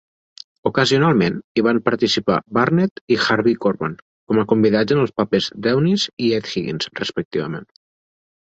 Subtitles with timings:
[0.69, 3.95] Ocasionalment, hi van participar Burnett i Harvey Korman
[4.31, 7.71] com a convidats en els papers d'Eunice i Ed Higgins, respectivament.